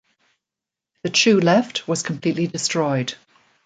[1.03, 3.13] The Chu left was completely destroyed.